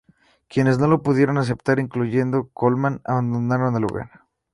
Quienes 0.49 0.79
no 0.79 0.87
lo 0.87 1.03
pudieron 1.03 1.37
aceptar, 1.37 1.77
incluyendo 1.77 2.49
Colmán, 2.55 3.01
abandonaron 3.05 3.75
el 3.75 3.83
lugar. 3.83 4.09